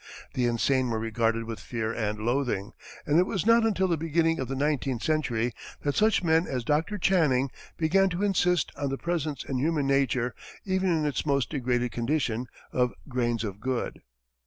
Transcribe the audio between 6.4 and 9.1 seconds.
as Dr. Channing began to insist on the